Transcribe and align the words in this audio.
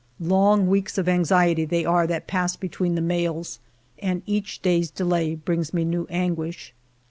Long 0.19 0.65
weeks 0.65 0.97
of 0.97 1.07
anxiety 1.07 1.63
they 1.63 1.85
are 1.85 2.07
that 2.07 2.25
pass 2.25 2.55
between 2.55 2.95
the 2.95 3.01
mails, 3.03 3.59
and 3.99 4.23
each 4.25 4.59
day's 4.63 4.89
delay 4.89 5.35
brings 5.35 5.75
me 5.75 5.85
new 5.85 6.07
anguish. 6.09 6.73